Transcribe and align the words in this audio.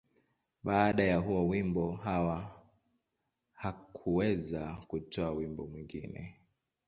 Baada 0.63 1.03
ya 1.03 1.17
huo 1.17 1.47
wimbo, 1.47 1.91
Hawa 1.91 2.61
hakuweza 3.53 4.75
kutoa 4.87 5.31
wimbo 5.31 5.67
mwingine. 5.67 6.39